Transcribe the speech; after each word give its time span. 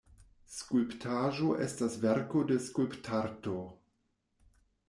Skulptaĵo 0.53 1.51
estas 1.65 1.99
verko 2.07 2.43
de 2.53 2.59
skulptarto. 2.71 3.57